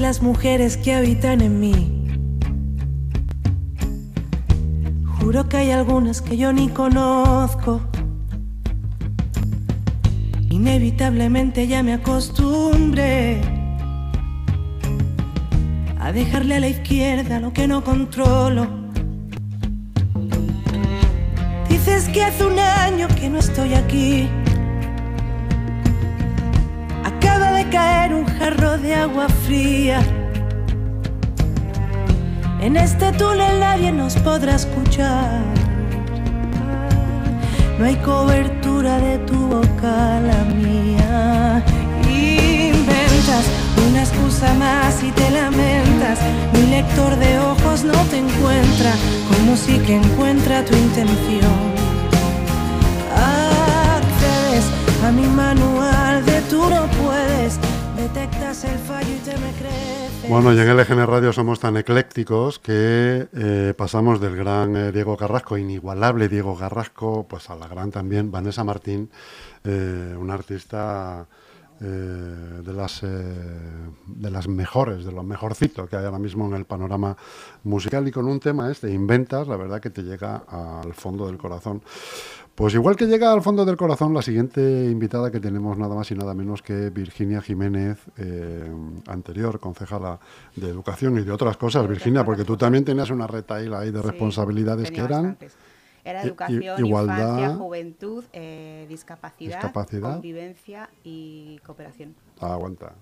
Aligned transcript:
las 0.00 0.22
mujeres 0.22 0.76
que 0.76 0.94
habitan 0.94 1.40
en 1.40 1.60
mí. 1.60 2.04
Juro 5.18 5.48
que 5.48 5.56
hay 5.56 5.70
algunas 5.70 6.22
que 6.22 6.36
yo 6.36 6.52
ni 6.52 6.68
conozco. 6.68 7.80
Inevitablemente 10.50 11.66
ya 11.66 11.82
me 11.82 11.94
acostumbré 11.94 13.40
a 15.98 16.12
dejarle 16.12 16.56
a 16.56 16.60
la 16.60 16.68
izquierda 16.68 17.40
lo 17.40 17.52
que 17.52 17.66
no 17.66 17.82
controlo. 17.82 18.66
Dices 21.68 22.08
que 22.08 22.24
hace 22.24 22.46
un 22.46 22.58
año 22.58 23.08
que 23.08 23.28
no 23.28 23.38
estoy 23.38 23.74
aquí 23.74 24.28
caer 27.70 28.14
un 28.14 28.24
jarro 28.24 28.78
de 28.78 28.94
agua 28.94 29.28
fría. 29.46 30.00
En 32.60 32.76
este 32.76 33.12
túnel 33.12 33.60
nadie 33.60 33.92
nos 33.92 34.16
podrá 34.16 34.56
escuchar. 34.56 35.42
No 37.78 37.84
hay 37.84 37.96
cobertura 37.96 38.98
de 38.98 39.18
tu 39.18 39.36
boca, 39.36 40.20
la 40.20 40.44
mía. 40.54 41.62
Inventas 42.02 43.44
una 43.88 44.00
excusa 44.02 44.52
más 44.54 45.02
y 45.02 45.10
te 45.12 45.30
lamentas. 45.30 46.18
Mi 46.52 46.66
lector 46.66 47.16
de 47.16 47.38
ojos 47.38 47.84
no 47.84 47.98
te 48.10 48.18
encuentra, 48.18 48.92
como 49.28 49.56
si 49.56 49.78
que 49.78 49.96
encuentra 49.96 50.64
tu 50.64 50.74
intención. 50.76 51.58
Accedes 53.14 54.66
a 55.06 55.12
mi 55.12 55.26
manual 55.28 56.24
de 56.26 56.40
tú 56.50 56.68
no 56.68 56.86
puedes 57.00 57.27
Detectas 58.14 58.64
el 58.64 58.78
fallo 58.78 59.14
y 59.14 59.18
te 59.18 59.32
me. 59.32 60.28
Bueno, 60.30 60.54
y 60.54 60.58
en 60.58 60.76
LGN 60.76 61.06
Radio 61.06 61.32
somos 61.32 61.60
tan 61.60 61.76
eclécticos 61.76 62.58
que 62.58 63.28
eh, 63.34 63.74
pasamos 63.76 64.18
del 64.20 64.34
gran 64.34 64.74
eh, 64.76 64.92
Diego 64.92 65.16
Carrasco, 65.16 65.58
inigualable 65.58 66.28
Diego 66.28 66.56
Carrasco, 66.56 67.26
pues 67.28 67.50
a 67.50 67.56
la 67.56 67.68
gran 67.68 67.90
también 67.90 68.30
Vanessa 68.30 68.64
Martín, 68.64 69.10
eh, 69.64 70.14
una 70.18 70.34
artista 70.34 71.26
de, 71.80 72.72
las, 72.72 73.02
de 73.02 74.30
las 74.30 74.48
mejores, 74.48 75.04
de 75.04 75.12
lo 75.12 75.22
mejorcito 75.22 75.86
que 75.86 75.96
hay 75.96 76.04
ahora 76.04 76.18
mismo 76.18 76.46
en 76.46 76.54
el 76.54 76.64
panorama 76.64 77.16
musical 77.64 78.06
y 78.08 78.10
con 78.10 78.26
un 78.26 78.40
tema 78.40 78.70
este, 78.70 78.92
Inventas, 78.92 79.48
la 79.48 79.56
verdad 79.56 79.80
que 79.80 79.90
te 79.90 80.02
llega 80.02 80.44
al 80.48 80.94
fondo 80.94 81.26
del 81.26 81.38
corazón. 81.38 81.82
Pues 82.58 82.74
igual 82.74 82.96
que 82.96 83.06
llega 83.06 83.32
al 83.32 83.40
fondo 83.40 83.64
del 83.64 83.76
corazón 83.76 84.12
la 84.12 84.20
siguiente 84.20 84.60
invitada 84.90 85.30
que 85.30 85.38
tenemos 85.38 85.78
nada 85.78 85.94
más 85.94 86.10
y 86.10 86.16
nada 86.16 86.34
menos 86.34 86.60
que 86.60 86.90
Virginia 86.90 87.40
Jiménez, 87.40 88.00
eh, 88.16 88.68
anterior 89.06 89.60
concejala 89.60 90.18
de 90.56 90.68
Educación 90.68 91.16
y 91.18 91.22
de 91.22 91.30
otras 91.30 91.56
cosas. 91.56 91.86
Virginia, 91.86 92.24
porque 92.24 92.42
tú 92.42 92.56
también 92.56 92.84
tenías 92.84 93.10
una 93.10 93.28
retaila 93.28 93.78
ahí 93.78 93.92
de 93.92 94.02
responsabilidades 94.02 94.90
que 94.90 95.00
eran... 95.00 95.38
Era 96.04 96.22
educación, 96.22 96.84
igualdad, 96.84 97.18
infancia, 97.18 97.56
juventud, 97.56 98.24
eh, 98.32 98.86
discapacidad, 98.88 99.72
convivencia 100.00 100.90
y 101.04 101.60
cooperación. 101.64 102.14
Ah, 102.40 102.54
aguanta 102.54 102.94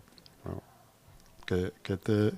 que, 1.46 1.96
te, 1.96 2.32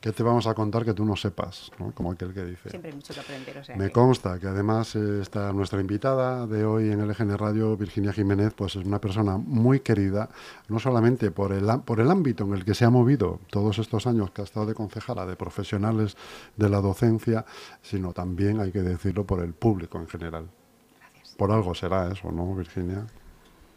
que 0.00 0.12
te 0.12 0.22
vamos 0.22 0.46
a 0.46 0.54
contar 0.54 0.84
que 0.84 0.92
tú 0.92 1.04
no 1.04 1.16
sepas, 1.16 1.72
como 1.94 2.12
aquel 2.12 2.32
que 2.32 2.44
dice. 2.44 2.70
Siempre 2.70 2.90
hay 2.90 2.96
mucho 2.96 3.14
que 3.14 3.20
aprender. 3.20 3.62
Me 3.76 3.90
consta 3.90 4.38
que 4.38 4.46
además 4.46 4.94
está 4.94 5.52
nuestra 5.52 5.80
invitada 5.80 6.46
de 6.46 6.64
hoy 6.64 6.92
en 6.92 7.00
el 7.00 7.10
EGN 7.10 7.36
Radio, 7.38 7.76
Virginia 7.76 8.12
Jiménez, 8.12 8.52
pues 8.54 8.76
es 8.76 8.84
una 8.84 9.00
persona 9.00 9.38
muy 9.38 9.80
querida, 9.80 10.28
no 10.68 10.78
solamente 10.78 11.30
por 11.30 11.52
el, 11.52 11.66
por 11.84 12.00
el 12.00 12.10
ámbito 12.10 12.44
en 12.44 12.52
el 12.52 12.64
que 12.64 12.74
se 12.74 12.84
ha 12.84 12.90
movido 12.90 13.40
todos 13.50 13.78
estos 13.78 14.06
años 14.06 14.30
que 14.30 14.42
ha 14.42 14.44
estado 14.44 14.66
de 14.66 14.74
concejala, 14.74 15.26
de 15.26 15.36
profesionales 15.36 16.16
de 16.56 16.68
la 16.68 16.80
docencia, 16.80 17.44
sino 17.82 18.12
también, 18.12 18.60
hay 18.60 18.70
que 18.70 18.82
decirlo, 18.82 19.24
por 19.24 19.42
el 19.42 19.54
público 19.54 19.98
en 19.98 20.06
general. 20.06 20.46
Gracias. 20.98 21.36
Por 21.36 21.50
algo 21.50 21.74
será 21.74 22.12
eso, 22.12 22.30
¿no, 22.30 22.54
Virginia? 22.54 23.06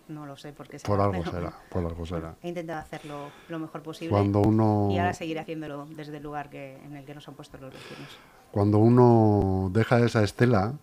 No 0.10 0.26
lo 0.26 0.36
sé 0.36 0.52
porque 0.54 0.80
por 0.80 1.00
algo 1.02 1.24
será 1.24 1.54
por 1.70 1.86
algo 1.86 2.06
será. 2.06 2.36
he 2.42 2.50
intentado 2.50 2.80
hacerlo 2.80 3.30
lo 3.48 3.60
mejor 3.60 3.82
posible 3.82 4.12
cuando 4.12 4.42
uno 4.42 4.90
y 4.92 4.98
ahora 4.98 5.14
seguiré 5.14 5.40
haciéndolo 5.40 5.86
desde 5.86 6.18
el 6.18 6.24
lugar 6.24 6.50
que 6.50 6.78
en 6.84 6.96
el 6.96 7.06
que 7.06 7.14
nos 7.16 7.28
han 7.28 7.36
puesto 7.36 7.58
los 7.58 7.74
vecinos. 7.74 8.18
Cuando 8.52 8.80
uno 8.80 9.70
deja 9.72 10.00
esa 10.04 10.24
estela 10.24 10.74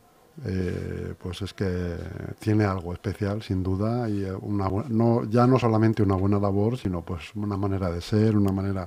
eh, 0.45 1.15
pues 1.19 1.41
es 1.41 1.55
que 1.55 1.97
tiene 2.39 2.65
algo 2.65 2.93
especial 2.93 3.43
sin 3.43 3.63
duda 3.63 4.09
y 4.11 4.23
una 4.43 4.69
no 4.89 5.25
ya 5.25 5.47
no 5.47 5.59
solamente 5.59 6.03
una 6.03 6.15
buena 6.15 6.39
labor 6.39 6.77
sino 6.77 7.01
pues 7.01 7.35
una 7.35 7.57
manera 7.57 7.91
de 7.91 8.03
ser 8.03 8.37
una 8.37 8.53
manera 8.53 8.87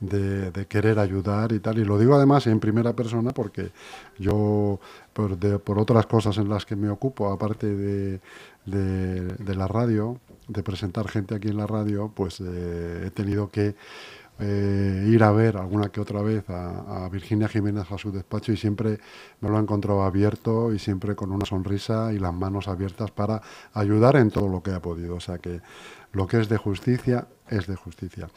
de, 0.00 0.66
querer 0.68 0.98
ayudar 0.98 1.52
y 1.52 1.60
tal. 1.60 1.78
Y 1.78 1.84
lo 1.84 1.98
digo 1.98 2.14
además 2.14 2.46
en 2.46 2.60
primera 2.60 2.94
persona 2.94 3.30
porque 3.30 3.70
yo 4.18 4.78
por 5.12 5.78
otras 5.78 6.06
cosas 6.06 6.38
en 6.38 6.48
las 6.48 6.66
que 6.66 6.76
me 6.76 6.88
ocupo 6.88 7.30
aparte 7.32 7.74
de, 7.74 8.20
de, 8.66 9.54
la 9.54 9.68
radio, 9.68 10.20
de 10.48 10.62
presentar 10.62 11.08
gente 11.08 11.34
aquí 11.34 11.48
en 11.48 11.56
la 11.56 11.66
radio, 11.66 12.10
pues 12.14 12.40
eh, 12.40 13.04
he 13.06 13.10
tenido 13.10 13.50
que 13.50 13.76
eh, 14.40 15.04
ir 15.06 15.22
a 15.22 15.30
ver 15.30 15.56
alguna 15.56 15.90
que 15.90 16.00
otra 16.00 16.20
vez 16.22 16.44
a, 16.48 17.08
Virginia 17.08 17.48
Jiménez 17.48 17.90
a 17.90 17.98
su 17.98 18.10
despacho 18.10 18.52
y 18.52 18.56
siempre 18.56 18.98
me 19.40 19.48
lo 19.48 19.56
he 19.56 19.60
encontrado 19.60 20.02
abierto 20.02 20.72
y 20.72 20.78
siempre 20.78 21.14
con 21.14 21.30
una 21.30 21.46
sonrisa 21.46 22.12
y 22.12 22.18
las 22.18 22.34
manos 22.34 22.66
abiertas 22.66 23.10
para 23.10 23.40
ayudar 23.72 24.16
en 24.16 24.30
todo 24.30 24.48
lo 24.48 24.62
que 24.62 24.72
ha 24.72 24.80
podido. 24.80 25.16
O 25.16 25.20
sea 25.20 25.38
que 25.38 25.60
lo 26.12 26.26
que 26.26 26.40
es 26.40 26.48
de 26.48 26.56
justicia 26.56 27.28
es 27.48 27.66
de 27.66 27.76
justicia. 27.76 28.28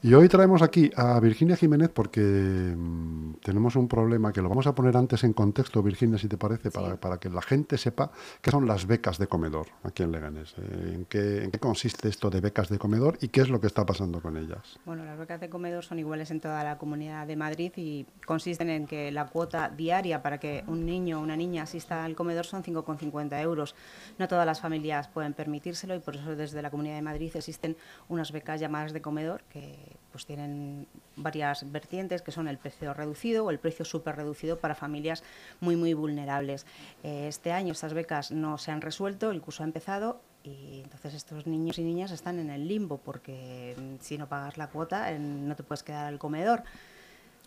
Y 0.00 0.14
hoy 0.14 0.28
traemos 0.28 0.62
aquí 0.62 0.92
a 0.94 1.18
Virginia 1.18 1.56
Jiménez 1.56 1.90
porque 1.92 2.20
mm, 2.20 3.34
tenemos 3.42 3.74
un 3.74 3.88
problema 3.88 4.32
que 4.32 4.40
lo 4.40 4.48
vamos 4.48 4.68
a 4.68 4.72
poner 4.72 4.96
antes 4.96 5.24
en 5.24 5.32
contexto, 5.32 5.82
Virginia, 5.82 6.18
si 6.18 6.28
te 6.28 6.36
parece, 6.36 6.70
para, 6.70 6.94
para, 6.94 7.18
que 7.18 7.28
la 7.28 7.42
gente 7.42 7.76
sepa 7.76 8.12
qué 8.40 8.52
son 8.52 8.68
las 8.68 8.86
becas 8.86 9.18
de 9.18 9.26
comedor 9.26 9.66
aquí 9.82 10.04
en 10.04 10.12
Leganés. 10.12 10.54
Eh, 10.56 10.92
en, 10.94 11.04
qué, 11.06 11.42
¿En 11.42 11.50
qué 11.50 11.58
consiste 11.58 12.08
esto 12.08 12.30
de 12.30 12.40
becas 12.40 12.68
de 12.68 12.78
comedor 12.78 13.18
y 13.20 13.28
qué 13.28 13.40
es 13.40 13.48
lo 13.48 13.60
que 13.60 13.66
está 13.66 13.84
pasando 13.84 14.22
con 14.22 14.36
ellas? 14.36 14.78
Bueno, 14.84 15.04
las 15.04 15.18
becas 15.18 15.40
de 15.40 15.48
comedor 15.48 15.82
son 15.82 15.98
iguales 15.98 16.30
en 16.30 16.38
toda 16.38 16.62
la 16.62 16.78
comunidad 16.78 17.26
de 17.26 17.34
Madrid 17.34 17.72
y 17.74 18.06
consisten 18.24 18.70
en 18.70 18.86
que 18.86 19.10
la 19.10 19.26
cuota 19.26 19.68
diaria 19.68 20.22
para 20.22 20.38
que 20.38 20.62
un 20.68 20.86
niño 20.86 21.18
o 21.18 21.22
una 21.22 21.36
niña 21.36 21.64
asista 21.64 22.04
al 22.04 22.14
comedor 22.14 22.46
son 22.46 22.62
5,50 22.62 23.42
euros. 23.42 23.74
No 24.16 24.28
todas 24.28 24.46
las 24.46 24.60
familias 24.60 25.08
pueden 25.08 25.34
permitírselo 25.34 25.96
y 25.96 25.98
por 25.98 26.14
eso 26.14 26.36
desde 26.36 26.62
la 26.62 26.70
Comunidad 26.70 26.94
de 26.94 27.02
Madrid 27.02 27.32
existen 27.34 27.76
unas 28.08 28.30
becas 28.30 28.60
llamadas 28.60 28.92
de 28.92 29.02
comedor 29.02 29.42
que 29.50 29.87
pues 30.12 30.26
tienen 30.26 30.86
varias 31.16 31.70
vertientes 31.70 32.22
que 32.22 32.32
son 32.32 32.48
el 32.48 32.58
precio 32.58 32.92
reducido 32.94 33.44
o 33.44 33.50
el 33.50 33.58
precio 33.58 33.84
súper 33.84 34.16
reducido 34.16 34.58
para 34.58 34.74
familias 34.74 35.22
muy 35.60 35.76
muy 35.76 35.94
vulnerables. 35.94 36.66
Eh, 37.02 37.26
este 37.28 37.52
año 37.52 37.72
estas 37.72 37.94
becas 37.94 38.30
no 38.30 38.58
se 38.58 38.70
han 38.70 38.80
resuelto, 38.80 39.30
el 39.30 39.40
curso 39.40 39.62
ha 39.62 39.66
empezado 39.66 40.20
y 40.42 40.80
entonces 40.82 41.14
estos 41.14 41.46
niños 41.46 41.78
y 41.78 41.84
niñas 41.84 42.10
están 42.10 42.38
en 42.38 42.50
el 42.50 42.68
limbo 42.68 42.98
porque 42.98 43.74
mm, 43.78 43.96
si 44.00 44.18
no 44.18 44.28
pagas 44.28 44.56
la 44.56 44.68
cuota 44.68 45.10
no 45.18 45.56
te 45.56 45.62
puedes 45.62 45.82
quedar 45.82 46.06
al 46.06 46.18
comedor. 46.18 46.62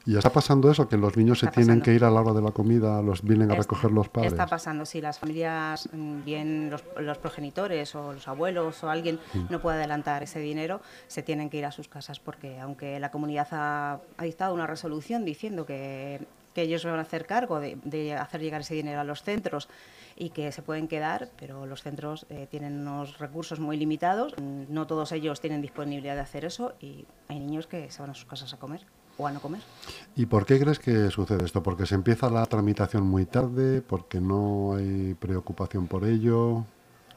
¿Y 0.05 0.17
está 0.17 0.31
pasando 0.31 0.71
eso? 0.71 0.87
¿Que 0.87 0.97
los 0.97 1.15
niños 1.15 1.39
se 1.39 1.47
tienen 1.47 1.81
que 1.81 1.93
ir 1.93 2.03
a 2.03 2.09
la 2.09 2.21
hora 2.21 2.33
de 2.33 2.41
la 2.41 2.51
comida, 2.51 3.01
los 3.01 3.21
vienen 3.21 3.51
a 3.51 3.55
recoger 3.55 3.91
los 3.91 4.09
padres? 4.09 4.31
Está 4.31 4.47
pasando, 4.47 4.85
si 4.85 4.99
las 4.99 5.19
familias, 5.19 5.89
mm, 5.93 6.23
bien 6.23 6.69
los, 6.71 7.17
progenitores 7.19 7.93
o 7.95 8.13
los 8.13 8.27
abuelos 8.27 8.83
o 8.83 8.89
alguien 8.89 9.19
no 9.49 9.61
puede 9.61 9.77
adelantar 9.77 10.23
ese 10.23 10.39
dinero, 10.39 10.81
se 11.07 11.21
tienen 11.21 11.49
que 11.49 11.57
ir 11.57 11.65
a 11.65 11.71
sus 11.71 11.87
casas 11.87 12.19
porque 12.19 12.59
aunque 12.59 12.99
la 12.99 13.11
comunidad 13.11 13.47
ha, 13.51 13.99
dictado 14.21 14.53
una 14.53 14.65
resolución 14.65 15.23
diciendo 15.23 15.65
que, 15.65 16.25
que 16.53 16.63
ellos 16.63 16.83
van 16.83 16.97
a 16.97 17.01
hacer 17.01 17.25
cargo 17.25 17.59
de, 17.59 18.15
hacer 18.15 18.41
llegar 18.41 18.61
ese 18.61 18.73
dinero 18.73 19.01
a 19.01 19.03
los 19.03 19.21
centros 19.21 19.69
y 20.15 20.31
que 20.31 20.51
se 20.51 20.63
pueden 20.63 20.87
quedar, 20.87 21.29
pero 21.37 21.65
los 21.65 21.83
centros 21.83 22.25
eh, 22.29 22.47
tienen 22.49 22.87
unos 22.87 23.19
recursos 23.19 23.59
muy 23.59 23.77
limitados, 23.77 24.33
no 24.39 24.87
todos 24.87 25.11
ellos 25.11 25.41
tienen 25.41 25.61
disponibilidad 25.61 26.15
de 26.15 26.21
hacer 26.21 26.45
eso 26.45 26.73
y 26.79 27.05
hay 27.27 27.39
niños 27.39 27.67
que 27.67 27.91
se 27.91 28.01
van 28.01 28.11
a 28.11 28.15
sus 28.15 28.25
casas 28.25 28.53
a 28.53 28.57
comer 28.57 28.85
a 29.27 29.31
no 29.31 29.39
comer. 29.39 29.61
¿Y 30.15 30.25
por 30.25 30.45
qué 30.45 30.59
crees 30.59 30.79
que 30.79 31.09
sucede 31.09 31.45
esto? 31.45 31.63
¿Porque 31.63 31.85
se 31.85 31.95
empieza 31.95 32.29
la 32.29 32.45
tramitación 32.45 33.03
muy 33.03 33.25
tarde? 33.25 33.81
¿Porque 33.81 34.19
no 34.19 34.75
hay 34.75 35.13
preocupación 35.15 35.87
por 35.87 36.05
ello? 36.05 36.65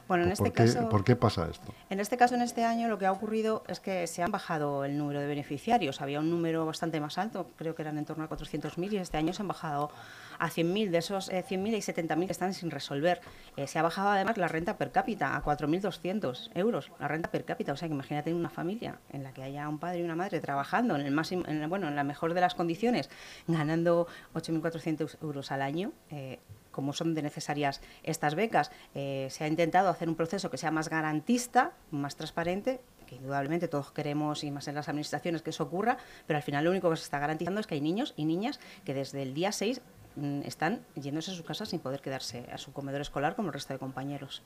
Bueno, 0.06 0.24
en 0.24 0.32
este 0.32 0.52
caso, 0.52 0.88
¿Por 0.88 1.02
qué 1.02 1.16
pasa 1.16 1.48
esto? 1.50 1.72
En 1.88 1.98
este 1.98 2.16
caso, 2.16 2.34
en 2.34 2.42
este 2.42 2.64
año, 2.64 2.88
lo 2.88 2.98
que 2.98 3.06
ha 3.06 3.12
ocurrido 3.12 3.64
es 3.68 3.80
que 3.80 4.06
se 4.06 4.22
han 4.22 4.30
bajado 4.30 4.84
el 4.84 4.98
número 4.98 5.20
de 5.20 5.26
beneficiarios. 5.26 6.02
Había 6.02 6.20
un 6.20 6.30
número 6.30 6.66
bastante 6.66 7.00
más 7.00 7.16
alto, 7.16 7.50
creo 7.56 7.74
que 7.74 7.82
eran 7.82 7.96
en 7.96 8.04
torno 8.04 8.24
a 8.24 8.28
400.000, 8.28 8.92
y 8.92 8.96
este 8.98 9.16
año 9.16 9.32
se 9.32 9.42
han 9.42 9.48
bajado 9.48 9.90
a 10.38 10.50
100.000. 10.50 10.90
De 10.90 10.98
esos 10.98 11.30
100.000 11.30 11.68
eh, 11.68 11.74
hay 11.74 11.80
70.000 11.80 12.26
que 12.26 12.32
están 12.32 12.52
sin 12.52 12.70
resolver. 12.70 13.20
Eh, 13.56 13.66
se 13.66 13.78
ha 13.78 13.82
bajado 13.82 14.10
además 14.10 14.36
la 14.36 14.48
renta 14.48 14.76
per 14.76 14.92
cápita 14.92 15.36
a 15.36 15.42
4.200 15.42 16.50
euros, 16.54 16.92
la 17.00 17.08
renta 17.08 17.30
per 17.30 17.44
cápita. 17.44 17.72
O 17.72 17.76
sea, 17.76 17.88
que 17.88 17.94
imagínate 17.94 18.34
una 18.34 18.50
familia 18.50 18.98
en 19.10 19.22
la 19.22 19.32
que 19.32 19.42
haya 19.42 19.68
un 19.68 19.78
padre 19.78 20.00
y 20.00 20.02
una 20.02 20.16
madre 20.16 20.40
trabajando 20.40 20.96
en, 20.96 21.02
el 21.02 21.12
máximo, 21.12 21.44
en, 21.46 21.68
bueno, 21.68 21.88
en 21.88 21.96
la 21.96 22.04
mejor 22.04 22.34
de 22.34 22.40
las 22.40 22.54
condiciones, 22.54 23.08
ganando 23.46 24.06
8.400 24.34 25.16
euros 25.22 25.50
al 25.50 25.62
año. 25.62 25.92
Eh, 26.10 26.40
como 26.74 26.92
son 26.92 27.14
de 27.14 27.22
necesarias 27.22 27.80
estas 28.02 28.34
becas, 28.34 28.70
eh, 28.94 29.28
se 29.30 29.44
ha 29.44 29.48
intentado 29.48 29.88
hacer 29.88 30.08
un 30.08 30.16
proceso 30.16 30.50
que 30.50 30.58
sea 30.58 30.70
más 30.70 30.90
garantista, 30.90 31.72
más 31.90 32.16
transparente, 32.16 32.80
que 33.06 33.16
indudablemente 33.16 33.68
todos 33.68 33.92
queremos 33.92 34.44
y 34.44 34.50
más 34.50 34.66
en 34.68 34.74
las 34.74 34.88
administraciones 34.88 35.42
que 35.42 35.50
eso 35.50 35.64
ocurra, 35.64 35.98
pero 36.26 36.36
al 36.36 36.42
final 36.42 36.64
lo 36.64 36.70
único 36.70 36.90
que 36.90 36.96
se 36.96 37.04
está 37.04 37.18
garantizando 37.18 37.60
es 37.60 37.66
que 37.66 37.76
hay 37.76 37.80
niños 37.80 38.12
y 38.16 38.24
niñas 38.24 38.60
que 38.84 38.94
desde 38.94 39.22
el 39.22 39.34
día 39.34 39.52
6 39.52 39.80
mm, 40.16 40.40
están 40.44 40.84
yéndose 40.94 41.30
a 41.30 41.34
su 41.34 41.44
casa 41.44 41.64
sin 41.64 41.80
poder 41.80 42.00
quedarse 42.00 42.46
a 42.52 42.58
su 42.58 42.72
comedor 42.72 43.00
escolar 43.00 43.36
como 43.36 43.48
el 43.48 43.54
resto 43.54 43.72
de 43.72 43.78
compañeros. 43.78 44.42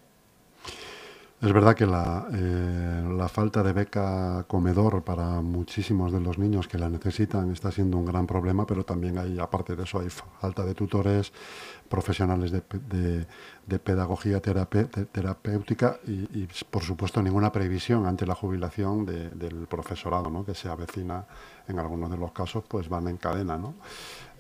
Es 1.41 1.53
verdad 1.53 1.77
que 1.77 1.87
la, 1.87 2.27
eh, 2.33 3.15
la, 3.17 3.29
falta 3.29 3.63
de 3.63 3.73
beca 3.73 4.45
comedor 4.49 5.05
para 5.05 5.41
muchísimos 5.41 6.11
de 6.11 6.19
los 6.19 6.37
niños 6.37 6.67
que 6.67 6.79
la 6.79 6.89
necesitan 6.89 7.53
está 7.53 7.71
siendo 7.71 7.97
un 7.97 8.07
gran 8.07 8.27
problema, 8.27 8.67
pero 8.67 8.85
también 8.85 9.19
hay, 9.19 9.39
aparte 9.39 9.77
de 9.77 9.85
eso, 9.85 10.01
hay 10.01 10.09
falta 10.11 10.65
de 10.65 10.75
tutores, 10.75 11.33
profesionales 11.89 12.51
de, 12.51 12.63
de, 13.67 13.79
pedagogía 13.79 14.41
terapéutica 14.41 15.99
y, 16.07 16.47
por 16.71 16.83
supuesto, 16.83 17.23
ninguna 17.23 17.53
previsión 17.53 18.07
ante 18.07 18.27
la 18.27 18.35
jubilación 18.35 19.07
del 19.07 19.67
profesorado, 19.69 20.31
¿no? 20.31 20.45
que 20.45 20.55
se 20.55 20.69
avecina 20.69 21.25
en 21.67 21.79
algunos 21.79 22.11
de 22.11 22.17
los 22.17 22.33
casos, 22.33 22.65
pues 22.67 22.89
van 22.89 23.09
en 23.09 23.17
cadena. 23.17 23.57
¿no? 23.57 23.75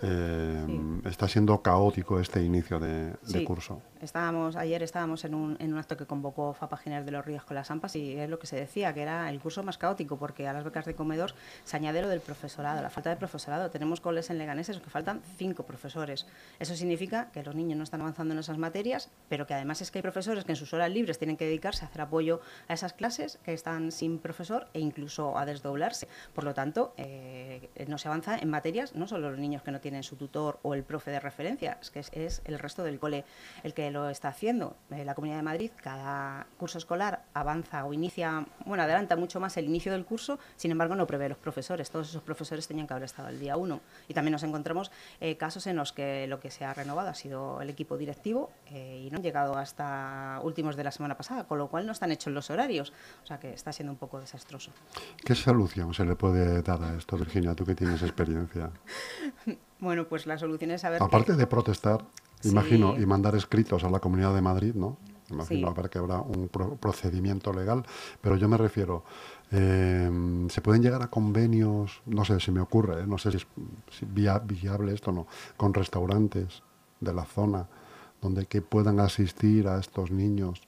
Eh, 0.03 1.01
está 1.05 1.29
siendo 1.29 1.61
caótico 1.61 2.21
este 2.21 2.43
inicio 2.43 2.79
de, 2.79 3.45
curso. 3.45 3.83
Estábamos, 4.01 4.55
ayer 4.57 4.83
estábamos 4.83 5.25
en 5.25 5.35
un, 5.35 5.57
en 5.59 5.73
un 5.73 5.79
acto 5.79 5.97
que 5.97 6.07
convocó 6.07 6.55
FAPA 6.55 6.77
General 6.77 7.05
de 7.05 7.11
los 7.11 7.25
Ríos 7.25 7.45
con 7.45 7.55
las 7.57 7.71
AMPAs 7.71 7.97
y 7.97 8.17
es 8.17 8.31
lo 8.31 8.39
que 8.39 8.47
se 8.47 8.57
decía, 8.57 8.95
que 8.95 9.03
era 9.03 9.29
el 9.29 9.41
curso 9.41 9.63
más 9.63 9.77
caótico, 9.77 10.19
porque 10.19 10.47
a 10.47 10.53
las 10.53 10.65
becas 10.65 10.85
de 10.85 10.95
comedor 10.95 11.35
se 11.65 11.77
añade 11.77 12.01
lo 12.01 12.09
del 12.09 12.21
profesorado, 12.21 12.81
la 12.81 12.91
falta 12.91 13.11
de 13.11 13.17
profesorado. 13.17 13.71
Tenemos 13.71 14.01
coles 14.01 14.31
en 14.31 14.39
Leganeses 14.39 14.79
que 14.79 14.89
faltan 14.89 15.21
cinco 15.37 15.65
profesores. 15.65 16.27
Eso 16.61 16.77
significa 16.77 17.31
que 17.33 17.43
los 17.43 17.55
niños 17.55 17.77
no 17.77 17.85
están 17.85 18.01
avanzando 18.01 18.35
en 18.35 18.41
esas 18.41 18.59
materias, 18.59 19.11
pero 19.29 19.47
que 19.47 19.55
además 19.55 19.81
es 19.81 19.91
que 19.91 19.99
hay 19.99 20.03
profesores 20.03 20.45
que 20.45 20.53
en 20.53 20.57
sus 20.57 20.73
horas 20.73 20.91
libres 20.91 21.19
tienen 21.19 21.37
que 21.37 21.47
dedicarse 21.47 21.85
a 21.85 21.89
hacer 21.89 22.03
apoyo 22.03 22.41
a 22.69 22.75
esas 22.75 22.93
clases 22.93 23.39
que 23.45 23.53
están 23.53 23.91
sin 23.91 24.19
profesor 24.19 24.69
e 24.75 24.81
incluso 24.81 25.37
a 25.37 25.45
desdoblarse. 25.45 26.07
Por 26.35 26.45
lo 26.45 26.55
tanto, 26.55 26.95
eh, 26.97 27.69
no 27.89 27.99
se 27.99 28.09
avanza 28.09 28.39
en 28.39 28.49
materias, 28.49 28.95
no 28.95 29.09
solo 29.09 29.31
los 29.31 29.41
niños 29.41 29.63
que 29.63 29.73
no 29.73 29.81
tienen 29.81 30.05
su 30.05 30.17
tutor 30.17 30.61
o 30.63 30.75
el 30.75 30.85
profe 30.85 31.11
de 31.11 31.21
referencia, 31.21 31.79
es 31.81 31.91
que 31.91 32.25
es, 32.25 32.43
el 32.45 32.59
resto 32.59 32.85
del 32.85 32.99
cole 32.99 33.25
el 33.65 33.75
que 33.75 33.88
lo 33.91 34.09
está 34.09 34.29
haciendo. 34.29 34.77
Eh, 34.91 35.05
la 35.05 35.15
Comunidad 35.15 35.39
de 35.39 35.43
Madrid, 35.43 35.71
cada 35.83 36.47
curso 36.57 36.79
escolar 36.79 37.25
avanza 37.35 37.85
o 37.85 37.93
inicia, 37.93 38.47
bueno, 38.65 38.83
adelanta 38.83 39.17
mucho 39.17 39.41
más 39.41 39.57
el 39.57 39.67
inicio 39.67 39.93
del 39.93 40.05
curso, 40.05 40.39
sin 40.57 40.71
embargo 40.71 40.95
no 40.95 41.07
prevé 41.07 41.29
los 41.29 41.39
profesores. 41.39 41.91
Todos 41.91 42.09
esos 42.09 42.23
profesores 42.23 42.67
tenían 42.67 42.87
que 42.87 42.95
haber 42.95 43.05
estado 43.05 43.29
el 43.29 43.39
día 43.39 43.57
uno. 43.57 43.81
Y 44.09 44.15
también 44.15 44.33
nos 44.33 44.43
encontramos 44.43 44.91
eh, 45.21 45.37
casos 45.37 45.67
en 45.67 45.77
los 45.77 45.93
que 45.93 46.27
lo 46.27 46.41
que 46.41 46.51
se 46.51 46.65
ha 46.65 46.75
renovado 46.75 47.09
ha 47.09 47.15
sido 47.15 47.61
el 47.61 47.71
equipo 47.71 47.97
directivo 47.97 48.51
eh, 48.71 49.05
y 49.07 49.11
no 49.11 49.17
han 49.17 49.23
llegado 49.23 49.57
hasta 49.57 50.41
últimos 50.43 50.77
de 50.77 50.85
la 50.85 50.91
semana 50.91 51.17
pasada, 51.17 51.45
con 51.45 51.59
lo 51.59 51.69
cual 51.69 51.87
no 51.87 51.93
están 51.93 52.13
hechos 52.13 52.33
los 52.33 52.51
horarios. 52.51 52.93
O 53.23 53.27
sea 53.27 53.39
que 53.39 53.53
está 53.53 53.73
siendo 53.73 53.93
un 53.93 53.99
poco 53.99 54.21
desastroso. 54.21 54.71
¿Qué 55.25 55.35
solución 55.35 55.95
se 55.95 56.05
le 56.05 56.17
puede 56.17 56.63
dar 56.63 56.83
a 56.83 56.97
esto, 56.97 57.17
Virginia, 57.17 57.55
tú 57.55 57.65
que 57.65 57.75
tienes 57.75 58.03
experiencia? 58.03 58.71
Bueno, 59.81 60.09
pues 60.09 60.27
la 60.27 60.39
solución 60.39 60.73
es 60.73 60.81
saber. 60.81 61.01
Aparte 61.01 61.35
de 61.35 61.47
protestar, 61.47 62.05
imagino, 62.45 62.99
y 62.99 63.07
mandar 63.07 63.35
escritos 63.35 63.85
a 63.85 63.91
la 63.91 64.01
Comunidad 64.01 64.35
de 64.35 64.41
Madrid, 64.41 64.75
¿no? 64.75 64.99
Imagino 65.31 65.69
a 65.69 65.75
ver 65.75 65.91
que 65.91 65.99
habrá 65.99 66.21
un 66.21 66.49
procedimiento 66.49 67.53
legal, 67.53 67.85
pero 68.21 68.37
yo 68.37 68.49
me 68.49 68.57
refiero, 68.57 69.05
eh, 69.51 70.11
¿se 70.49 70.61
pueden 70.63 70.83
llegar 70.83 71.03
a 71.03 71.09
convenios? 71.09 72.01
No 72.07 72.25
sé, 72.25 72.41
si 72.41 72.51
me 72.51 72.61
ocurre, 72.61 73.03
¿eh? 73.03 73.07
no 73.07 73.19
sé 73.19 73.33
si 73.33 73.37
es 73.37 73.47
viable 74.15 74.95
esto 74.95 75.11
o 75.11 75.13
no, 75.13 75.27
con 75.57 75.75
restaurantes 75.75 76.63
de 77.01 77.13
la 77.13 77.25
zona 77.25 77.69
donde 78.21 78.47
que 78.47 78.63
puedan 78.63 79.01
asistir 79.01 79.69
a 79.69 79.79
estos 79.79 80.11
niños 80.11 80.63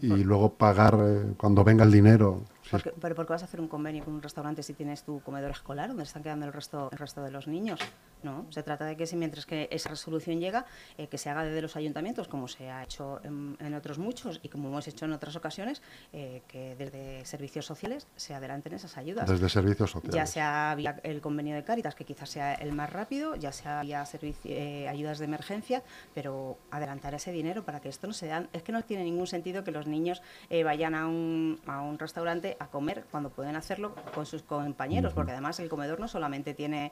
y 0.00 0.08
luego 0.24 0.54
pagar 0.54 0.98
eh, 1.00 1.34
cuando 1.36 1.62
venga 1.62 1.84
el 1.84 1.92
dinero. 1.92 2.42
¿Pero 2.70 3.14
por 3.14 3.26
qué 3.26 3.32
vas 3.32 3.42
a 3.42 3.46
hacer 3.46 3.60
un 3.60 3.68
convenio 3.68 4.04
con 4.04 4.14
un 4.14 4.22
restaurante 4.22 4.62
si 4.62 4.74
tienes 4.74 5.02
tu 5.02 5.20
comedor 5.20 5.50
escolar 5.50 5.88
donde 5.88 6.04
están 6.04 6.22
quedando 6.22 6.46
el 6.46 6.52
resto, 6.52 6.88
el 6.92 6.98
resto 6.98 7.22
de 7.22 7.30
los 7.30 7.46
niños? 7.46 7.80
No, 8.22 8.46
se 8.50 8.62
trata 8.62 8.84
de 8.84 8.96
que 8.96 9.06
si 9.06 9.16
mientras 9.16 9.46
que 9.46 9.68
esa 9.70 9.90
resolución 9.90 10.40
llega, 10.40 10.66
eh, 10.96 11.06
que 11.06 11.18
se 11.18 11.30
haga 11.30 11.44
desde 11.44 11.62
los 11.62 11.76
ayuntamientos, 11.76 12.26
como 12.26 12.48
se 12.48 12.70
ha 12.70 12.82
hecho 12.82 13.20
en, 13.22 13.74
otros 13.74 13.98
muchos 13.98 14.40
y 14.42 14.48
como 14.48 14.68
hemos 14.68 14.88
hecho 14.88 15.04
en 15.04 15.12
otras 15.12 15.36
ocasiones, 15.36 15.82
eh, 16.12 16.42
que 16.48 16.74
desde 16.76 17.24
servicios 17.24 17.66
sociales 17.66 18.08
se 18.16 18.34
adelanten 18.34 18.74
esas 18.74 18.96
ayudas. 18.96 19.28
Desde 19.28 19.48
servicios 19.48 19.90
sociales. 19.90 20.14
Ya 20.14 20.26
sea 20.26 20.74
vía 20.76 20.98
el 21.04 21.20
convenio 21.20 21.54
de 21.54 21.62
Cáritas, 21.62 21.94
que 21.94 22.04
quizás 22.04 22.30
sea 22.30 22.54
el 22.54 22.72
más 22.72 22.90
rápido, 22.90 23.36
ya 23.36 23.52
sea 23.52 23.82
vía 23.82 24.04
eh, 24.44 24.88
ayudas 24.88 25.18
de 25.18 25.26
emergencia, 25.26 25.82
pero 26.14 26.58
adelantar 26.70 27.14
ese 27.14 27.30
dinero 27.30 27.64
para 27.64 27.80
que 27.80 27.88
esto 27.88 28.06
no 28.06 28.12
se 28.12 28.26
dan. 28.26 28.48
Es 28.52 28.62
que 28.62 28.72
no 28.72 28.82
tiene 28.82 29.04
ningún 29.04 29.26
sentido 29.26 29.62
que 29.62 29.70
los 29.70 29.86
niños 29.86 30.22
vayan 30.64 30.94
a 30.94 31.06
un, 31.06 31.60
a 31.66 31.82
un 31.82 31.98
restaurante 31.98 32.56
a 32.58 32.68
comer 32.68 33.04
cuando 33.10 33.30
pueden 33.30 33.54
hacerlo 33.54 33.94
con 34.14 34.26
sus 34.26 34.42
compañeros, 34.42 35.12
porque 35.12 35.32
además 35.32 35.60
el 35.60 35.68
comedor 35.68 36.00
no 36.00 36.08
solamente 36.08 36.54
tiene 36.54 36.90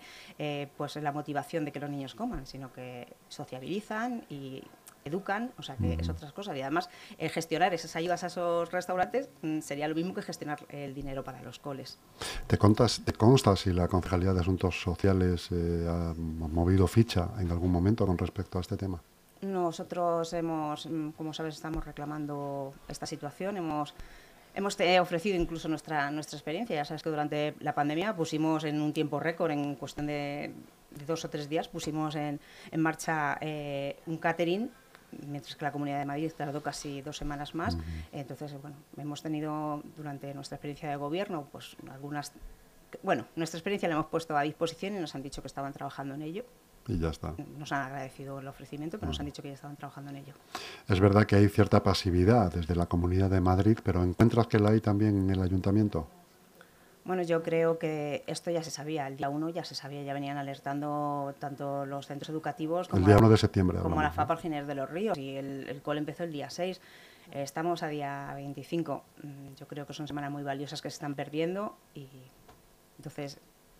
pues 0.76 0.96
la 0.96 1.12
motivación 1.16 1.64
de 1.64 1.72
que 1.72 1.80
los 1.80 1.90
niños 1.90 2.14
coman, 2.14 2.46
sino 2.46 2.72
que 2.72 3.08
sociabilizan 3.28 4.24
y 4.28 4.62
educan, 5.04 5.52
o 5.56 5.62
sea 5.62 5.76
que 5.76 5.94
es 5.94 6.08
otras 6.08 6.32
cosas. 6.32 6.56
Y 6.56 6.62
además, 6.62 6.88
el 7.18 7.30
gestionar 7.30 7.72
esas 7.72 7.94
ayudas 7.96 8.24
a 8.24 8.26
esos 8.26 8.70
restaurantes 8.70 9.28
mm, 9.42 9.60
sería 9.60 9.88
lo 9.88 9.94
mismo 9.94 10.14
que 10.14 10.22
gestionar 10.22 10.58
el 10.68 10.94
dinero 10.94 11.24
para 11.24 11.40
los 11.42 11.58
coles. 11.58 11.98
¿Te, 12.46 12.58
contas, 12.58 13.02
te 13.04 13.12
consta 13.12 13.56
si 13.56 13.72
la 13.72 13.88
Concejalía 13.88 14.32
de 14.32 14.40
Asuntos 14.40 14.80
Sociales 14.80 15.48
eh, 15.52 15.86
ha 15.88 16.12
movido 16.16 16.86
ficha 16.86 17.30
en 17.38 17.50
algún 17.50 17.72
momento 17.72 18.06
con 18.06 18.18
respecto 18.18 18.58
a 18.58 18.60
este 18.60 18.76
tema? 18.76 19.00
Nosotros 19.42 20.32
hemos, 20.32 20.86
mm, 20.86 21.10
como 21.10 21.32
sabes, 21.32 21.54
estamos 21.54 21.84
reclamando 21.84 22.74
esta 22.88 23.06
situación, 23.06 23.56
hemos 23.56 23.94
Hemos 24.56 24.78
ofrecido 25.00 25.36
incluso 25.36 25.68
nuestra, 25.68 26.10
nuestra 26.10 26.38
experiencia. 26.38 26.74
Ya 26.74 26.86
sabes 26.86 27.02
que 27.02 27.10
durante 27.10 27.54
la 27.60 27.74
pandemia 27.74 28.16
pusimos 28.16 28.64
en 28.64 28.80
un 28.80 28.94
tiempo 28.94 29.20
récord, 29.20 29.50
en 29.50 29.74
cuestión 29.74 30.06
de, 30.98 31.04
dos 31.04 31.24
o 31.24 31.30
tres 31.30 31.48
días, 31.48 31.68
pusimos 31.68 32.14
en, 32.14 32.40
en 32.70 32.80
marcha 32.80 33.38
eh, 33.40 33.96
un 34.06 34.18
catering 34.18 34.70
mientras 35.26 35.56
que 35.56 35.64
la 35.64 35.72
Comunidad 35.72 35.98
de 35.98 36.04
Madrid 36.04 36.32
tardó 36.36 36.62
casi 36.62 37.00
dos 37.00 37.16
semanas 37.16 37.54
más. 37.54 37.78
Entonces, 38.12 38.52
bueno, 38.60 38.76
hemos 38.96 39.22
tenido 39.22 39.82
durante 39.96 40.34
nuestra 40.34 40.56
experiencia 40.56 40.90
de 40.90 40.96
gobierno, 40.96 41.48
pues 41.50 41.76
algunas, 41.90 42.32
bueno, 43.02 43.24
nuestra 43.36 43.58
experiencia 43.58 43.88
la 43.88 43.94
hemos 43.94 44.06
puesto 44.06 44.36
a 44.36 44.42
disposición 44.42 44.96
y 44.96 44.98
nos 44.98 45.14
han 45.14 45.22
dicho 45.22 45.40
que 45.40 45.46
estaban 45.46 45.72
trabajando 45.72 46.14
en 46.14 46.22
ello 46.22 46.44
y 46.88 46.98
ya 46.98 47.08
está. 47.08 47.34
Nos 47.58 47.72
han 47.72 47.82
agradecido 47.82 48.38
el 48.38 48.46
ofrecimiento, 48.46 48.98
pero 48.98 49.10
nos 49.10 49.18
han 49.20 49.26
dicho 49.26 49.42
que 49.42 49.48
ya 49.48 49.54
estaban 49.54 49.76
trabajando 49.76 50.10
en 50.10 50.16
ello. 50.16 50.34
Es 50.88 51.00
verdad 51.00 51.26
que 51.26 51.36
hay 51.36 51.48
cierta 51.48 51.82
pasividad 51.82 52.52
desde 52.52 52.76
la 52.76 52.86
Comunidad 52.86 53.30
de 53.30 53.40
Madrid, 53.40 53.78
pero 53.82 54.02
¿encuentras 54.02 54.46
que 54.46 54.58
la 54.58 54.70
hay 54.70 54.80
también 54.80 55.16
en 55.16 55.30
el 55.30 55.42
Ayuntamiento? 55.42 56.08
Bueno, 57.06 57.22
yo 57.22 57.44
creo 57.44 57.78
que 57.78 58.24
esto 58.26 58.50
ya 58.50 58.64
se 58.64 58.72
sabía, 58.72 59.06
el 59.06 59.16
día 59.16 59.28
1 59.28 59.50
ya 59.50 59.62
se 59.62 59.76
sabía, 59.76 60.02
ya 60.02 60.12
venían 60.12 60.38
alertando 60.38 61.32
tanto 61.38 61.86
los 61.86 62.04
centros 62.08 62.30
educativos 62.30 62.88
como, 62.88 62.98
el 62.98 63.06
día 63.06 63.16
1 63.16 63.30
de 63.30 63.36
septiembre, 63.36 63.78
como 63.78 64.02
la 64.02 64.10
FAPA 64.10 64.36
Giner 64.36 64.66
de 64.66 64.74
los 64.74 64.90
Ríos 64.90 65.16
y 65.16 65.36
el, 65.36 65.68
el 65.68 65.98
empezó 65.98 66.24
el 66.24 66.32
día 66.32 66.50
6. 66.50 66.80
Estamos 67.30 67.84
a 67.84 67.88
día 67.88 68.32
25. 68.34 69.04
Mm, 69.22 69.54
yo 69.54 69.68
creo 69.68 69.86
que 69.86 69.92
son 69.92 70.08
semanas 70.08 70.32
muy 70.32 70.42
valiosas 70.42 70.82
que 70.82 70.90
se 70.90 70.94
están 70.94 71.14
perdiendo 71.14 71.76
y 71.94 72.08
entonces 72.98 73.38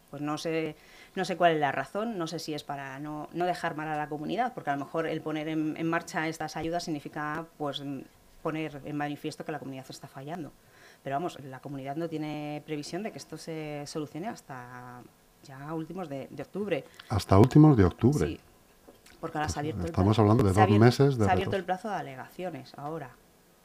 pues 0.08 0.22
no 0.22 0.38
sé, 0.38 0.76
no 1.16 1.24
sé 1.24 1.36
cuál 1.36 1.54
es 1.54 1.60
la 1.60 1.72
razón, 1.72 2.18
no 2.18 2.28
sé 2.28 2.38
si 2.38 2.54
es 2.54 2.62
para 2.62 3.00
no, 3.00 3.28
no 3.32 3.44
dejar 3.44 3.74
mal 3.74 3.88
a 3.88 3.96
la 3.96 4.08
comunidad, 4.08 4.54
porque 4.54 4.70
a 4.70 4.76
lo 4.76 4.84
mejor 4.84 5.08
el 5.08 5.20
poner 5.20 5.48
en, 5.48 5.76
en, 5.76 5.88
marcha 5.88 6.28
estas 6.28 6.56
ayudas 6.56 6.84
significa 6.84 7.44
pues 7.58 7.82
poner 8.40 8.80
en 8.84 8.96
manifiesto 8.96 9.44
que 9.44 9.50
la 9.50 9.58
comunidad 9.58 9.86
está 9.88 10.06
fallando. 10.06 10.52
Pero 11.06 11.18
vamos, 11.18 11.38
la 11.44 11.60
comunidad 11.60 11.94
no 11.94 12.08
tiene 12.08 12.64
previsión 12.66 13.04
de 13.04 13.12
que 13.12 13.18
esto 13.18 13.36
se 13.36 13.84
solucione 13.86 14.26
hasta 14.26 15.04
ya 15.44 15.72
últimos 15.72 16.08
de, 16.08 16.26
de 16.28 16.42
octubre. 16.42 16.84
Hasta 17.08 17.38
últimos 17.38 17.76
de 17.76 17.84
octubre. 17.84 18.26
Sí, 18.26 18.40
porque 19.20 19.38
ahora 19.38 19.48
se 19.48 19.56
ha 19.56 19.60
abierto 19.60 19.86
Estamos 19.86 20.18
hablando 20.18 20.42
de 20.42 20.52
dos 20.52 20.68
meses 20.68 21.16
de 21.16 21.24
Se 21.24 21.30
ha 21.30 21.34
abierto 21.34 21.54
el 21.54 21.64
plazo 21.64 21.88
de 21.90 21.94
alegaciones 21.94 22.72
ahora 22.76 23.10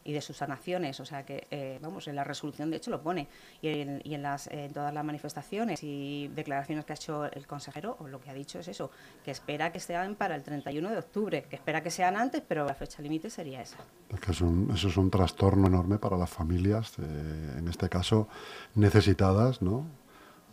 y 0.03 0.13
de 0.13 0.21
sus 0.21 0.37
sanaciones, 0.37 0.99
o 0.99 1.05
sea 1.05 1.25
que, 1.25 1.47
eh, 1.51 1.79
vamos, 1.81 2.07
en 2.07 2.15
la 2.15 2.23
resolución 2.23 2.69
de 2.69 2.77
hecho 2.77 2.91
lo 2.91 3.01
pone, 3.01 3.27
y 3.61 3.69
en, 3.69 4.01
y 4.03 4.15
en, 4.15 4.23
las, 4.23 4.47
en 4.47 4.73
todas 4.73 4.93
las 4.93 5.03
manifestaciones 5.03 5.83
y 5.83 6.29
declaraciones 6.29 6.85
que 6.85 6.93
ha 6.93 6.95
hecho 6.95 7.25
el 7.25 7.47
consejero, 7.47 7.97
o 7.99 8.07
lo 8.07 8.19
que 8.19 8.29
ha 8.29 8.33
dicho 8.33 8.59
es 8.59 8.67
eso, 8.67 8.91
que 9.23 9.31
espera 9.31 9.71
que 9.71 9.79
sean 9.79 10.15
para 10.15 10.35
el 10.35 10.43
31 10.43 10.89
de 10.89 10.97
octubre, 10.97 11.43
que 11.49 11.55
espera 11.55 11.81
que 11.81 11.91
sean 11.91 12.15
antes, 12.17 12.41
pero 12.47 12.65
la 12.65 12.73
fecha 12.73 13.01
límite 13.01 13.29
sería 13.29 13.61
esa. 13.61 13.77
Es 14.09 14.19
que 14.19 14.31
es 14.31 14.41
un, 14.41 14.71
eso 14.73 14.87
es 14.87 14.97
un 14.97 15.09
trastorno 15.09 15.67
enorme 15.67 15.97
para 15.97 16.17
las 16.17 16.29
familias, 16.29 16.93
eh, 16.99 17.55
en 17.57 17.67
este 17.67 17.89
caso 17.89 18.27
necesitadas, 18.75 19.61
¿no?, 19.61 19.85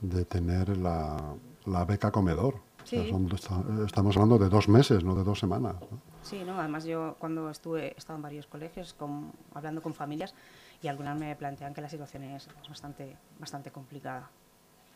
de 0.01 0.25
tener 0.25 0.77
la, 0.77 1.35
la 1.67 1.85
beca 1.85 2.11
comedor. 2.11 2.61
estamos 2.85 4.17
hablando 4.17 4.39
de 4.39 4.49
dos 4.49 4.69
meses, 4.69 5.05
no 5.05 5.15
de 5.15 5.25
dos 5.25 5.39
semanas. 5.39 5.77
Sí, 6.23 6.43
no, 6.45 6.59
además 6.59 6.85
yo 6.85 7.17
cuando 7.19 7.51
estuve, 7.51 7.89
he 7.89 7.95
estado 7.97 8.17
en 8.17 8.23
varios 8.23 8.47
colegios 8.47 8.95
hablando 9.55 9.83
con 9.83 9.95
familias 9.95 10.35
y 10.83 10.89
algunas 10.89 11.19
me 11.19 11.35
plantean 11.37 11.75
que 11.75 11.81
la 11.81 11.89
situación 11.89 12.25
es, 12.25 12.49
bastante, 12.69 13.17
bastante 13.39 13.71
complicada. 13.71 14.31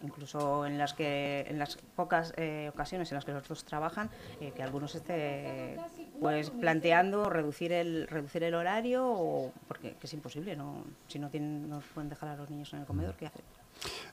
Incluso 0.03 0.67
en 0.67 0.79
las 0.79 0.95
que 0.95 1.45
en 1.49 1.61
las 1.61 1.77
pocas 1.77 2.35
eh, 2.37 2.69
ocasiones 2.75 3.13
en 3.13 3.15
las 3.15 3.25
que 3.25 3.33
los 3.33 3.47
dos 3.47 3.65
trabajan, 3.65 4.11
eh, 4.41 4.51
que 4.51 4.63
algunos 4.63 4.97
este, 4.97 5.79
pues 6.21 6.51
planteando 6.51 7.31
reducir 7.31 7.73
el 7.73 8.09
reducir 8.09 8.43
el 8.43 8.55
horario 8.55 9.07
o 9.07 9.53
porque 9.69 9.97
es 10.03 10.13
imposible 10.13 10.57
no 10.57 10.85
si 11.07 11.21
no 11.21 11.31
tienen 11.31 11.69
no 11.69 11.81
pueden 11.95 12.11
dejar 12.11 12.31
a 12.31 12.37
los 12.37 12.51
niños 12.51 12.73
en 12.73 12.81
el 12.81 12.87
comedor 12.87 13.15
qué 13.15 13.27
hacen 13.27 13.43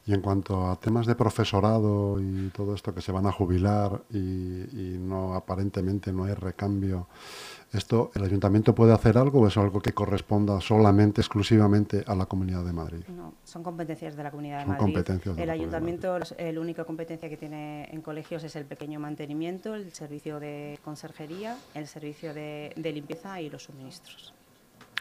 y 0.10 0.14
en 0.16 0.22
cuanto 0.22 0.68
a 0.68 0.76
temas 0.76 1.06
de 1.06 1.14
profesorado 1.14 2.20
y 2.20 2.50
todo 2.50 2.74
esto 2.74 2.96
que 2.96 3.02
se 3.02 3.12
van 3.12 3.28
a 3.28 3.32
jubilar 3.32 4.02
y, 4.10 4.18
y 4.18 4.98
no 5.00 5.36
aparentemente 5.36 6.12
no 6.12 6.24
hay 6.24 6.34
recambio 6.34 7.08
¿Esto 7.72 8.10
el 8.16 8.24
ayuntamiento 8.24 8.74
puede 8.74 8.94
hacer 8.94 9.18
algo 9.18 9.42
o 9.42 9.48
es 9.48 9.56
algo 9.56 9.80
que 9.80 9.94
corresponda 9.94 10.60
solamente, 10.60 11.22
exclusivamente 11.22 12.04
a 12.08 12.16
la 12.16 12.26
Comunidad 12.26 12.66
de 12.66 12.74
Madrid? 12.74 13.04
No, 13.10 13.36
son 13.44 13.62
competencias 13.62 14.16
de 14.16 14.24
la 14.24 14.32
Comunidad 14.32 14.58
de 14.58 14.64
Son 14.64 14.70
Madrid. 14.72 14.86
competencias 14.86 15.36
de 15.36 15.44
el 15.44 15.50
ayuntamiento, 15.52 16.18
la 16.18 16.60
única 16.60 16.84
competencia 16.84 17.30
que 17.30 17.38
tiene 17.38 17.88
en 17.92 18.02
colegios 18.02 18.44
es 18.44 18.56
el 18.56 18.66
pequeño 18.66 19.00
mantenimiento, 19.00 19.76
el 19.76 19.92
servicio 19.92 20.40
de 20.40 20.80
conserjería, 20.84 21.58
el 21.76 21.86
servicio 21.86 22.34
de, 22.34 22.74
de 22.76 22.92
limpieza 22.92 23.40
y 23.40 23.52
los 23.52 23.66
suministros. 23.66 24.34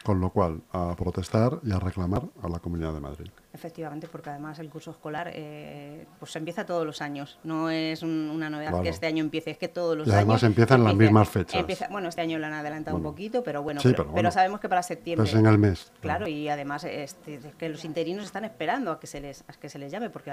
Con 0.03 0.21
lo 0.21 0.29
cual, 0.29 0.61
a 0.71 0.95
protestar 0.95 1.59
y 1.63 1.71
a 1.71 1.79
reclamar 1.79 2.23
a 2.41 2.47
la 2.47 2.59
Comunidad 2.59 2.93
de 2.93 3.01
Madrid. 3.01 3.27
Efectivamente, 3.53 4.07
porque 4.09 4.29
además 4.29 4.57
el 4.59 4.69
curso 4.69 4.91
escolar 4.91 5.29
eh, 5.33 6.05
pues 6.19 6.33
empieza 6.37 6.65
todos 6.65 6.85
los 6.85 7.01
años. 7.01 7.37
No 7.43 7.69
es 7.69 8.01
un- 8.01 8.31
una 8.33 8.49
novedad 8.49 8.69
Claro. 8.69 8.83
que 8.83 8.89
este 8.89 9.07
año 9.07 9.21
empiece, 9.23 9.51
es 9.51 9.57
que 9.57 9.67
todos 9.67 9.97
los 9.97 10.07
Y 10.07 10.11
años... 10.11 10.19
además 10.19 10.43
empiezan 10.43 10.83
las 10.85 10.95
mismas 10.95 11.27
fechas. 11.27 11.59
empieza- 11.59 11.87
bueno, 11.89 12.07
este 12.07 12.21
año 12.21 12.37
lo 12.39 12.45
han 12.45 12.53
adelantado 12.53 12.95
un 12.95 13.03
Bueno. 13.03 13.13
poquito, 13.13 13.43
pero 13.43 13.61
bueno, 13.61 13.81
Sí, 13.81 13.89
pero, 13.89 13.97
pero 13.97 14.05
pero 14.05 14.13
bueno. 14.13 14.31
sabemos 14.31 14.59
que 14.61 14.69
para 14.69 14.83
septiembre... 14.83 15.23
Pues 15.29 15.35
en 15.37 15.45
el 15.45 15.57
mes. 15.57 15.91
Claro, 15.99 16.27
y 16.27 16.47
además 16.47 16.85
este, 16.85 17.35
es 17.35 17.55
que 17.55 17.67
los 17.69 17.83
interinos 17.83 18.23
están 18.23 18.45
esperando 18.45 18.91
a 18.91 18.99
que 18.99 19.07
se 19.07 19.19
les 19.19 19.43
a 19.47 19.53
que 19.53 19.67
se 19.67 19.79
les 19.79 19.91
llame 19.91 20.09
porque 20.09 20.31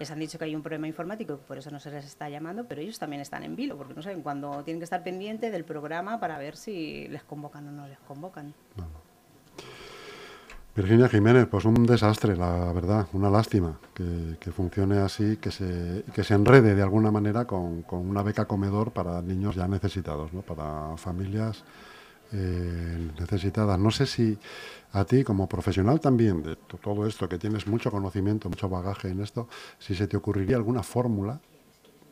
les 0.00 0.10
han 0.10 0.18
dicho 0.18 0.38
que 0.38 0.46
hay 0.46 0.56
un 0.56 0.62
problema 0.62 0.88
informático 0.88 1.38
por 1.46 1.58
eso 1.58 1.70
no 1.70 1.78
se 1.78 1.90
les 1.90 2.06
está 2.06 2.28
llamando, 2.28 2.64
pero 2.66 2.80
ellos 2.80 2.98
también 2.98 3.20
están 3.20 3.44
en 3.44 3.54
vilo 3.54 3.76
porque 3.76 3.94
no 3.94 4.02
saben 4.02 4.22
cuándo 4.22 4.64
tienen 4.64 4.80
que 4.80 4.84
estar 4.84 5.04
pendientes 5.04 5.52
del 5.52 5.64
programa 5.64 6.18
para 6.18 6.38
ver 6.38 6.56
si 6.56 7.06
les 7.08 7.22
convocan 7.22 7.68
o 7.68 7.72
no 7.72 7.86
les 7.86 7.98
convocan. 8.00 8.54
Virginia 10.74 11.08
Jiménez, 11.08 11.46
pues 11.50 11.64
un 11.64 11.84
desastre, 11.84 12.36
la 12.36 12.72
verdad, 12.72 13.06
una 13.12 13.28
lástima 13.28 13.78
que, 13.92 14.52
funcione 14.52 14.98
así, 14.98 15.36
que 15.36 15.50
se, 15.50 16.04
que 16.14 16.24
se 16.24 16.34
enrede 16.34 16.74
de 16.74 16.82
alguna 16.82 17.10
manera 17.10 17.44
con, 17.44 17.82
con 17.82 18.08
una 18.08 18.22
beca 18.22 18.46
comedor 18.46 18.92
para 18.92 19.20
niños 19.20 19.56
ya 19.56 19.68
necesitados, 19.68 20.32
¿no? 20.32 20.40
para 20.40 20.96
familias 20.96 21.64
eh, 22.32 23.10
necesitadas. 23.18 23.78
No 23.78 23.90
sé 23.90 24.06
si 24.06 24.38
a 24.92 25.04
ti, 25.04 25.22
como 25.24 25.48
profesional 25.48 26.00
también 26.00 26.42
de 26.42 26.56
to- 26.56 26.78
todo 26.78 27.06
esto, 27.06 27.28
que 27.28 27.38
tienes 27.38 27.66
mucho 27.66 27.90
conocimiento, 27.90 28.48
mucho 28.48 28.68
bagaje 28.68 29.08
en 29.08 29.20
esto, 29.22 29.48
si 29.78 29.94
se 29.94 30.06
te 30.06 30.16
ocurriría 30.16 30.56
alguna 30.56 30.82
fórmula 30.82 31.40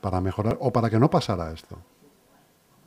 para 0.01 0.21
mejorar 0.21 0.57
o 0.61 0.73
para 0.73 0.89
que 0.91 0.99
no 0.99 1.11
pasara 1.11 1.53
esto 1.53 1.79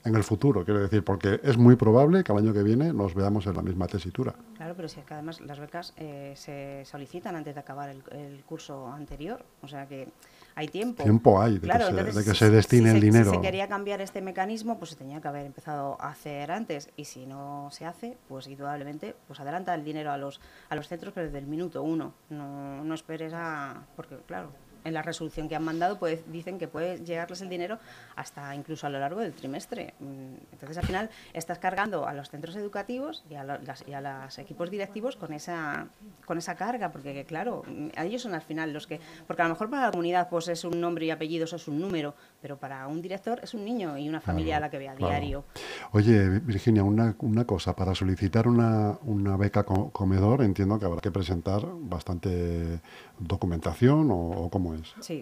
en 0.04 0.16
el 0.16 0.24
futuro, 0.24 0.66
quiero 0.66 0.80
decir, 0.80 1.04
porque 1.04 1.40
es 1.44 1.58
muy 1.58 1.76
probable 1.76 2.24
que 2.24 2.32
al 2.32 2.40
año 2.40 2.54
que 2.54 2.64
viene 2.64 2.92
nos 2.92 3.14
veamos 3.14 3.46
en 3.46 3.56
la 3.56 3.62
misma 3.62 3.86
tesitura. 3.86 4.34
Claro, 4.58 4.74
pero 4.76 4.88
si 4.88 5.00
es 5.00 5.06
que 5.06 5.14
además 5.14 5.40
las 5.42 5.60
becas 5.60 5.94
eh, 5.96 6.34
se 6.36 6.84
solicitan 6.86 7.36
antes 7.36 7.54
de 7.54 7.60
acabar 7.60 7.90
el, 7.90 8.02
el 8.12 8.44
curso 8.44 8.88
anterior, 8.92 9.46
o 9.62 9.68
sea 9.68 9.88
que 9.88 10.08
hay 10.56 10.68
tiempo. 10.68 11.04
Tiempo 11.04 11.42
hay 11.42 11.54
de 11.56 11.60
que 11.62 11.66
Claro, 11.66 11.86
se- 11.86 11.90
entonces, 11.92 12.16
de 12.16 12.24
que 12.32 12.38
se 12.38 12.50
destine 12.50 12.90
si 12.92 12.96
el 12.96 13.02
se- 13.02 13.06
dinero. 13.06 13.30
Si 13.32 13.36
se 13.38 13.42
quería 13.42 13.68
cambiar 13.68 14.02
este 14.02 14.22
mecanismo, 14.22 14.78
pues 14.78 14.92
se 14.92 14.96
tenía 14.98 15.22
que 15.22 15.28
haber 15.28 15.46
empezado 15.46 15.98
a 16.02 16.10
hacer 16.10 16.52
antes. 16.52 16.90
Y 16.96 17.06
si 17.06 17.26
no 17.26 17.70
se 17.72 17.86
hace, 17.86 18.18
pues 18.28 18.48
indudablemente, 18.48 19.16
pues 19.28 19.40
adelanta 19.40 19.74
el 19.76 19.84
dinero 19.84 20.12
a 20.12 20.18
los, 20.18 20.40
a 20.70 20.76
los 20.76 20.88
centros, 20.88 21.14
pero 21.14 21.26
desde 21.28 21.40
el 21.40 21.48
minuto 21.48 21.84
uno. 21.84 22.14
No, 22.30 22.84
no 22.84 22.94
esperes 22.94 23.34
a... 23.34 23.86
Porque, 23.96 24.18
claro, 24.28 24.52
en 24.84 24.94
la 24.94 25.02
resolución 25.02 25.48
que 25.50 25.56
han 25.56 25.64
mandado 25.64 26.00
pues, 26.00 26.24
dicen 26.32 26.58
que 26.58 26.68
puede 26.68 27.04
llegarles 27.04 27.42
el 27.42 27.50
dinero 27.50 27.80
hasta 28.16 28.56
incluso 28.56 28.88
a 28.88 28.90
lo 28.90 29.00
largo 29.00 29.20
del 29.20 29.34
trimestre. 29.34 29.94
Mm, 30.00 30.36
Entonces, 30.54 30.78
al 30.78 30.86
final, 30.86 31.10
estás 31.34 31.60
cargando 31.60 32.08
a 32.08 32.14
los 32.14 32.30
centros 32.30 32.56
educativos 32.56 33.24
y 33.30 33.36
a, 33.36 33.44
y 33.88 33.92
los 33.92 34.40
equipos 34.40 34.70
directivos 34.72 35.16
con 35.16 35.34
esa, 35.34 35.88
con 36.26 36.38
esa 36.38 36.56
carga, 36.56 36.92
porque, 36.92 37.26
claro, 37.26 37.64
mm, 37.68 37.88
a 37.96 38.06
ellos 38.06 38.22
son 38.22 38.34
al 38.34 38.42
final 38.42 38.74
los 38.74 38.88
que... 38.88 39.00
Porque 39.28 39.42
a 39.42 39.46
lo 39.46 39.54
mejor 39.54 39.70
para 39.70 39.84
la 39.86 39.92
comunidad 39.92 40.30
pues 40.30 40.48
es 40.48 40.64
un 40.64 40.80
nombre 40.82 41.06
y 41.06 41.12
apellido, 41.12 41.46
eso 41.46 41.56
es 41.56 41.68
un 41.68 41.80
número, 41.80 42.16
pero 42.42 42.58
para 42.58 42.88
un 42.88 43.02
director 43.02 43.40
es 43.44 43.54
un 43.54 43.64
niño 43.66 43.98
y 43.98 44.10
una 44.10 44.22
familia 44.22 44.58
a 44.58 44.60
la 44.60 44.70
que 44.70 44.78
ve 44.78 44.90
a 44.90 44.96
Claro. 44.96 45.12
diario. 45.14 45.46
Oye, 45.94 46.30
Virginia, 46.40 46.84
una, 46.84 47.16
una 47.20 47.46
cosa, 47.46 47.76
para 47.76 47.94
solicitar 47.96 48.48
una, 48.48 48.98
una 49.04 49.38
beca 49.38 49.64
co- 49.64 49.90
comedor 49.92 50.42
entiendo 50.44 50.80
que 50.80 50.86
habrá 50.86 51.02
que 51.02 51.12
presentar 51.12 51.62
bastante 51.66 52.80
documentación 53.20 54.10
o, 54.12 54.16
o 54.16 54.50
cómo 54.72 54.84
es. 54.84 55.06
Sí, 55.06 55.22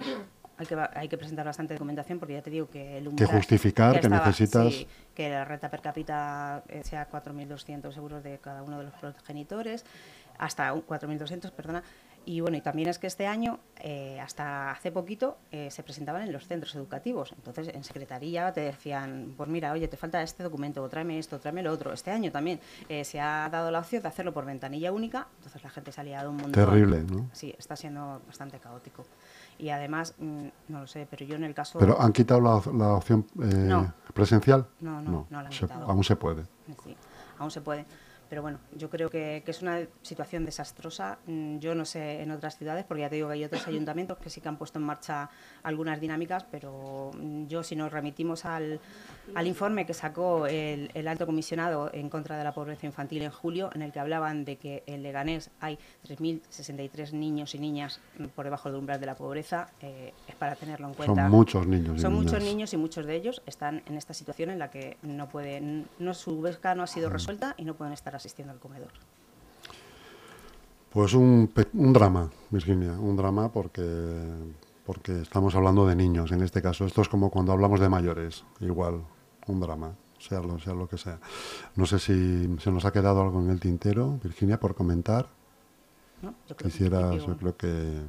hay 0.57 0.65
que, 0.65 0.75
hay 0.93 1.07
que 1.07 1.17
presentar 1.17 1.45
bastante 1.45 1.73
documentación 1.73 2.19
porque 2.19 2.33
ya 2.33 2.41
te 2.41 2.49
digo 2.49 2.69
que 2.69 2.97
el 2.97 3.03
Que 3.03 3.09
umbral... 3.09 3.29
justificar 3.31 3.99
que 3.99 4.09
necesitas- 4.09 4.69
sí, 4.73 4.87
que 5.15 5.29
la 5.29 5.45
renta 5.45 5.69
per 5.69 5.81
cápita 5.81 6.63
eh, 6.67 6.81
sea 6.83 7.09
4.200 7.09 7.95
euros 7.97 8.23
de 8.23 8.37
cada 8.39 8.63
uno 8.63 8.77
de 8.79 8.83
los 8.85 8.93
progenitores, 8.95 9.85
hasta 10.37 10.73
un- 10.73 10.81
4.200, 10.85 11.51
perdona. 11.51 11.83
Y 12.25 12.41
bueno, 12.41 12.57
y 12.57 12.61
también 12.61 12.89
es 12.89 12.99
que 12.99 13.07
este 13.07 13.25
año, 13.25 13.59
eh, 13.79 14.19
hasta 14.19 14.69
hace 14.71 14.91
poquito, 14.91 15.37
eh, 15.51 15.71
se 15.71 15.81
presentaban 15.83 16.21
en 16.23 16.31
los 16.33 16.45
centros 16.45 16.75
educativos. 16.75 17.31
Entonces, 17.31 17.69
en 17.73 17.83
secretaría 17.83 18.51
te 18.51 18.59
decían, 18.61 19.33
pues 19.37 19.49
mira, 19.49 19.71
oye, 19.71 19.87
te 19.87 19.97
falta 19.97 20.21
este 20.21 20.43
documento, 20.43 20.87
tráeme 20.89 21.17
esto, 21.17 21.39
tráeme 21.39 21.63
lo 21.63 21.71
otro. 21.71 21.91
Este 21.93 22.11
año 22.11 22.31
también 22.31 22.59
eh, 22.89 23.03
se 23.05 23.19
ha 23.21 23.49
dado 23.49 23.71
la 23.71 23.79
opción 23.79 24.03
de 24.03 24.09
hacerlo 24.09 24.33
por 24.33 24.45
ventanilla 24.45 24.91
única, 24.91 25.27
entonces 25.37 25.63
la 25.63 25.69
gente 25.69 25.91
se 25.93 26.01
ha 26.01 26.03
liado 26.03 26.29
un 26.29 26.35
montón. 26.35 26.51
Terrible, 26.65 27.01
¿no? 27.03 27.29
Sí, 27.33 27.55
está 27.57 27.75
siendo 27.77 28.21
bastante 28.27 28.59
caótico. 28.59 29.05
Y 29.59 29.69
además, 29.69 30.15
mm, 30.17 30.47
no 30.69 30.79
lo 30.79 30.87
sé, 30.87 31.05
pero 31.09 31.25
yo 31.25 31.35
en 31.35 31.43
el 31.43 31.53
caso... 31.53 31.77
Pero 31.79 31.99
han 32.01 32.13
quitado 32.13 32.39
la, 32.39 32.61
la 32.73 32.93
opción 32.93 33.25
eh, 33.41 33.45
No. 33.45 33.93
presencial. 34.13 34.65
No, 34.79 35.01
no, 35.01 35.27
no 35.29 35.41
la 35.41 35.47
han 35.47 35.51
se- 35.51 35.65
quitado. 35.67 35.85
aún 35.85 36.03
se 36.03 36.15
puede. 36.15 36.43
Sí, 36.83 36.95
aún 37.37 37.51
se 37.51 37.59
puede. 37.61 37.85
Pero 38.29 38.41
bueno, 38.43 38.59
yo 38.75 38.89
creo 38.89 39.09
que, 39.09 39.41
que 39.43 39.51
es 39.51 39.61
una 39.61 39.79
situación 40.01 40.45
desastrosa. 40.45 41.17
Mm, 41.25 41.57
Yo 41.57 41.73
no 41.75 41.83
sé 41.85 42.21
en 42.21 42.31
otras 42.31 42.57
ciudades, 42.57 42.85
porque 42.85 43.01
ya 43.01 43.09
te 43.09 43.15
digo 43.15 43.27
que 43.27 43.33
hay 43.33 43.43
otros 43.43 43.67
ayuntamientos 43.67 44.17
que 44.19 44.29
sí 44.29 44.39
que 44.39 44.47
han 44.49 44.57
puesto 44.57 44.77
en 44.79 44.85
marcha 44.85 45.29
algunas 45.63 45.99
dinámicas, 45.99 46.45
pero 46.49 47.11
mm, 47.17 47.47
yo 47.47 47.63
si 47.63 47.75
nos 47.75 47.91
remitimos 47.91 48.45
al, 48.45 48.79
al 49.35 49.47
informe 49.47 49.85
que 49.85 49.93
sacó 49.93 50.45
el, 50.47 50.91
el 50.93 51.07
alto 51.07 51.25
comisionado 51.25 51.89
en 51.93 52.09
contra 52.09 52.37
de 52.37 52.43
la 52.43 52.53
pobreza 52.53 52.85
infantil 52.85 53.23
en 53.23 53.31
julio, 53.31 53.69
en 53.73 53.81
el 53.81 53.91
que 53.91 53.99
hablaban 53.99 54.45
de 54.45 54.57
que 54.57 54.83
en 54.85 55.01
Leganés 55.03 55.49
hay 55.59 55.77
3.063 56.07 57.13
niños 57.13 57.55
y 57.55 57.59
niñas 57.59 57.99
mm, 58.17 58.25
por 58.27 58.45
debajo 58.45 58.69
del 58.69 58.77
umbral 58.79 58.99
de 58.99 59.05
la 59.05 59.15
pobreza, 59.15 59.69
eh, 59.81 60.13
es 60.27 60.35
para 60.35 60.55
tenerlo 60.55 60.87
en 60.87 60.93
cuenta. 60.93 61.23
Son 61.23 61.31
muchos 61.31 61.65
niños 61.67 61.97
y 61.97 61.99
Son 61.99 62.13
muchos 62.13 62.43
niños 62.43 62.73
y 62.73 62.77
muchos 62.77 63.05
de 63.05 63.15
ellos 63.15 63.41
están 63.45 63.81
en 63.87 63.95
esta 63.95 64.13
situación 64.13 64.49
en 64.49 64.59
la 64.59 64.69
que 64.69 64.97
no 65.01 65.27
pueden, 65.29 65.87
no 65.99 66.13
su 66.13 66.41
beca 66.41 66.75
no 66.75 66.83
ha 66.83 66.87
sido 66.87 67.09
resuelta 67.09 67.55
y 67.57 67.65
no 67.65 67.73
pueden 67.75 67.93
estar 67.93 68.15
asistiendo 68.19 68.53
al 68.53 68.59
comedor. 68.59 68.91
Pues 70.91 71.13
un, 71.13 71.51
drama, 71.93 72.29
Virginia, 72.49 72.93
un 72.93 73.15
drama 73.15 73.51
porque, 73.51 73.83
porque 74.85 75.21
estamos 75.21 75.53
hablando 75.55 75.85
de 75.85 75.95
niños 75.95 76.31
en 76.31 76.41
este 76.41 76.61
caso. 76.61 76.85
Esto 76.85 77.01
es 77.03 77.09
como 77.09 77.29
cuando 77.29 77.51
hablamos 77.51 77.79
de 77.79 77.89
mayores, 77.89 78.43
igual, 78.59 79.01
un 79.47 79.59
drama, 79.59 79.93
sea 80.17 80.39
lo, 80.39 80.57
sea 80.57 80.73
lo 80.73 80.87
que 80.89 80.97
sea. 80.97 81.19
No 81.75 81.85
sé 81.85 81.99
si 81.99 82.55
se 82.59 82.71
nos 82.71 82.85
ha 82.85 82.91
quedado 82.91 83.21
algo 83.21 83.39
en 83.39 83.51
el 83.51 83.59
tintero, 83.59 84.19
Virginia, 84.23 84.59
por 84.59 84.73
comentar. 84.73 85.27
¿no? 86.23 86.31
Yo 86.47 86.55
creo 86.55 86.57
que 86.57 86.63
en 86.65 86.71
Quisieras, 86.71 87.09
principio- 87.11 87.33
yo 87.33 87.37
creo 87.37 87.55
que 87.57 88.01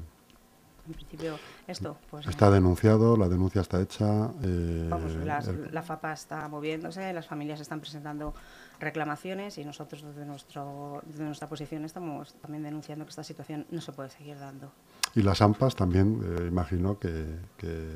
en 0.86 0.94
principio 0.94 1.38
esto, 1.68 1.96
pues 2.10 2.26
está 2.26 2.50
denunciado, 2.50 3.16
la 3.16 3.28
denuncia 3.28 3.60
está 3.60 3.80
hecha. 3.80 4.30
eh, 4.42 4.86
vamos, 4.90 5.14
las- 5.16 5.46
el- 5.48 5.68
la 5.72 5.82
FAPA 5.82 6.14
está 6.14 6.48
moviéndose, 6.48 7.12
las 7.12 7.26
familias 7.26 7.60
están 7.60 7.78
presentando 7.80 8.32
reclamaciones 8.80 9.58
y 9.58 9.64
nosotros 9.64 10.02
desde, 10.02 10.24
nuestro, 10.24 11.02
desde 11.06 11.24
nuestra 11.24 11.48
posición 11.48 11.84
estamos 11.84 12.34
también 12.34 12.62
denunciando 12.62 13.04
que 13.04 13.10
esta 13.10 13.22
situación 13.22 13.66
no 13.70 13.80
se 13.80 13.92
puede 13.92 14.10
seguir 14.10 14.38
dando. 14.38 14.72
y 15.14 15.22
las 15.22 15.42
AMPAs 15.42 15.76
también, 15.76 16.20
eh, 16.24 16.46
imagino 16.46 16.98
que, 16.98 17.36
que 17.56 17.86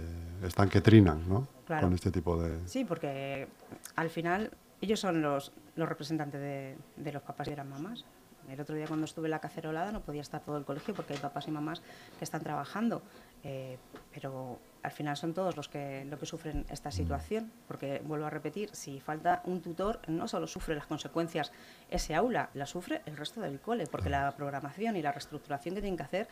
están 0.43 0.69
que 0.69 0.81
trinan, 0.81 1.29
¿no? 1.29 1.49
Claro. 1.67 1.87
Con 1.87 1.95
este 1.95 2.11
tipo 2.11 2.41
de... 2.41 2.59
Sí, 2.69 2.85
porque 2.85 3.49
al 3.97 4.11
final 4.11 4.51
ellos 4.81 5.01
son 5.01 5.23
los, 5.23 5.53
los 5.77 5.89
representantes 5.89 6.41
de, 6.41 6.77
de 6.97 7.13
los 7.13 7.23
papás 7.23 7.49
y 7.49 7.51
de 7.51 7.57
las 7.57 7.67
mamás. 7.67 8.05
El 8.49 8.61
otro 8.61 8.77
día 8.77 8.87
cuando 8.87 9.07
estuve 9.07 9.27
en 9.29 9.31
la 9.31 9.39
cacerolada 9.39 9.91
no 9.91 10.01
podía 10.01 10.21
estar 10.21 10.43
todo 10.43 10.59
el 10.59 10.65
colegio 10.65 10.95
porque 10.95 11.15
hay 11.15 11.19
papás 11.19 11.49
y 11.49 11.51
mamás 11.51 11.81
que 12.19 12.25
están 12.25 12.43
trabajando, 12.43 13.03
eh, 13.43 13.79
pero 14.13 14.59
al 14.85 14.91
final 14.91 15.17
son 15.17 15.33
todos 15.33 15.57
los 15.57 15.69
que, 15.69 16.05
los 16.05 16.21
que 16.21 16.27
sufren 16.27 16.67
esta 16.69 16.91
situación, 16.91 17.51
porque 17.67 18.03
vuelvo 18.05 18.27
a 18.27 18.31
repetir, 18.31 18.69
si 18.75 19.01
falta 19.01 19.41
un 19.47 19.63
tutor, 19.63 19.99
no 20.09 20.29
solo 20.29 20.47
sufre 20.47 20.75
las 20.75 20.87
consecuencias 20.87 21.53
ese 21.91 22.15
aula, 22.15 22.51
la 22.53 22.67
sufre 22.67 23.01
el 23.07 23.17
resto 23.17 23.41
del 23.41 23.61
cole, 23.61 23.87
porque 23.87 24.11
la 24.11 24.31
programación 24.37 24.95
y 24.97 25.03
la 25.03 25.11
reestructuración 25.11 25.75
que 25.75 25.81
tienen 25.81 25.97
que 25.97 26.03
hacer, 26.03 26.29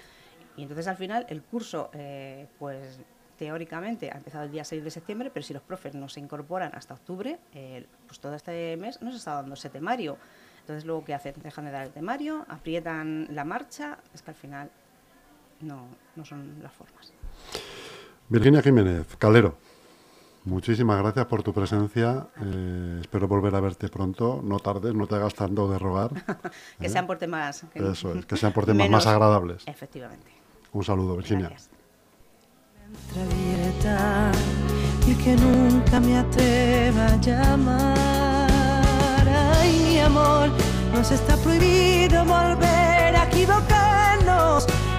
y 0.54 0.62
entonces 0.62 0.86
al 0.86 0.98
final 0.98 1.24
el 1.30 1.42
curso, 1.42 1.88
eh, 1.94 2.46
pues 2.58 3.00
teóricamente 3.38 4.10
ha 4.12 4.18
empezado 4.18 4.44
el 4.44 4.50
día 4.50 4.64
6 4.64 4.84
de 4.84 4.90
septiembre, 4.90 5.30
pero 5.32 5.42
si 5.42 5.54
los 5.54 5.62
profes 5.62 5.94
no 5.94 6.10
se 6.10 6.20
incorporan 6.20 6.72
hasta 6.74 6.92
octubre, 6.92 7.38
eh, 7.54 7.86
pues 8.06 8.20
todo 8.20 8.34
este 8.34 8.76
mes 8.76 9.00
no 9.00 9.10
se 9.12 9.16
está 9.16 9.36
dando 9.36 9.54
ese 9.54 9.70
temario. 9.70 10.18
Entonces 10.60 10.84
luego 10.84 11.06
¿qué 11.06 11.14
hacen? 11.14 11.34
Dejan 11.42 11.64
de 11.64 11.70
dar 11.70 11.86
el 11.86 11.90
temario, 11.90 12.44
aprietan 12.48 13.28
la 13.30 13.46
marcha, 13.46 13.98
es 14.12 14.20
que 14.20 14.30
al 14.30 14.36
final 14.36 14.70
no, 15.60 15.86
no 16.16 16.24
son 16.26 16.62
las 16.62 16.72
formas. 16.72 17.14
Virginia 18.32 18.62
Jiménez, 18.62 19.06
Calero, 19.18 19.56
Muchísimas 20.44 20.98
gracias 20.98 21.26
por 21.26 21.42
tu 21.44 21.52
presencia. 21.52 22.26
Eh, 22.42 22.98
espero 23.02 23.28
volver 23.28 23.54
a 23.54 23.60
verte 23.60 23.88
pronto. 23.88 24.40
No 24.42 24.58
tardes, 24.58 24.92
no 24.92 25.06
te 25.06 25.14
hagas 25.14 25.34
tanto 25.34 25.70
de 25.70 25.78
rogar. 25.78 26.10
que 26.80 26.88
sean 26.88 27.06
por 27.06 27.18
temas. 27.18 27.64
Que 27.72 27.78
Eso 27.78 28.12
es, 28.12 28.26
que 28.26 28.36
sean 28.36 28.52
por 28.52 28.66
temas 28.66 28.90
más 28.90 29.06
agradables. 29.06 29.62
Efectivamente. 29.66 30.26
Un 30.72 30.82
saludo, 30.82 31.16
Virginia. 31.16 31.48
Gracias. 31.48 31.70
y 35.06 35.14
que 35.14 35.36
nunca 35.36 36.00
me 36.00 36.16
atreva 36.18 37.06
a 37.06 37.16
llamar. 37.20 38.48
Ay, 39.28 39.80
mi 39.90 39.98
amor, 40.00 40.48
nos 40.92 41.12
está 41.12 41.36
prohibido 41.36 42.24
volver 42.24 43.14
a 43.14 43.28
equivocarnos. 43.28 43.91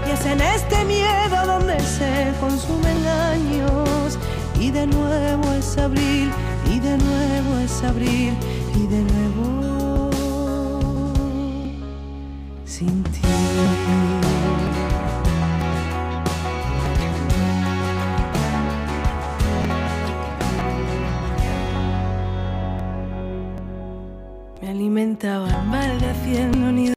Y 0.07 0.11
es 0.11 0.25
en 0.25 0.41
este 0.41 0.85
miedo 0.85 1.45
donde 1.45 1.79
se 1.79 2.33
consumen 2.39 3.07
años. 3.07 4.17
Y 4.59 4.71
de 4.71 4.87
nuevo 4.87 5.51
es 5.53 5.77
abril, 5.77 6.31
y 6.73 6.79
de 6.79 6.97
nuevo 6.97 7.59
es 7.59 7.83
abril, 7.83 8.33
y 8.75 8.87
de 8.87 9.01
nuevo 9.01 10.09
sin 12.65 13.03
ti. 13.03 13.21
Me 24.61 24.69
alimentaban 24.69 25.67
maldeciendo 25.67 26.71
ni 26.71 26.92